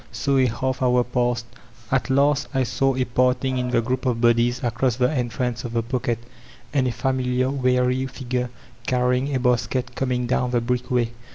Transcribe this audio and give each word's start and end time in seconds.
So 0.11 0.35
a 0.39 0.47
half 0.47 0.81
hour 0.81 1.03
passed. 1.03 1.45
At 1.91 2.09
last 2.09 2.47
I 2.55 2.63
saw 2.63 2.95
a 2.95 3.05
parting 3.05 3.59
in 3.59 3.69
the 3.69 3.83
group 3.83 4.07
of 4.07 4.19
bodies 4.19 4.59
across 4.63 4.95
the 4.95 5.11
entrance 5.11 5.63
of 5.63 5.73
the 5.73 5.83
pocket, 5.83 6.17
and 6.73 6.87
a 6.87 6.91
famiUar 6.91 7.51
weary 7.55 8.07
figure 8.07 8.49
carrying 8.87 9.35
a 9.35 9.39
basket, 9.39 9.93
coming 9.95 10.25
down 10.25 10.49
the 10.49 10.59
brickway. 10.59 11.11